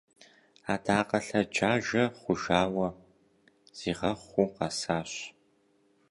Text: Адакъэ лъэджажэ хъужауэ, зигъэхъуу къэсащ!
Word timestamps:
Адакъэ 0.73 1.19
лъэджажэ 1.27 2.03
хъужауэ, 2.19 2.87
зигъэхъуу 3.77 4.49
къэсащ! 4.55 5.11